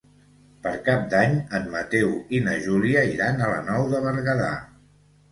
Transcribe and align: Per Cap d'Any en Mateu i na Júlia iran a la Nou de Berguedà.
Per 0.61 0.71
Cap 0.85 1.01
d'Any 1.09 1.35
en 1.57 1.67
Mateu 1.75 2.09
i 2.37 2.39
na 2.45 2.55
Júlia 2.67 3.03
iran 3.11 3.43
a 3.43 3.51
la 3.51 3.59
Nou 3.69 3.85
de 3.93 4.01
Berguedà. 4.07 4.49